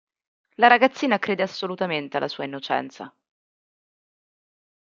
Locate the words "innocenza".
2.45-3.15